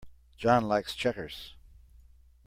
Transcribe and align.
John 0.35 0.63
likes 0.67 0.95
checkers. 0.95 1.53